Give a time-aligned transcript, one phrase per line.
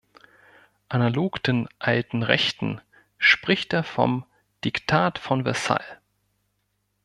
[0.89, 2.81] Analog den „alten Rechten“
[3.19, 4.25] spricht er vom
[4.65, 5.99] "„Diktat von Versailles“".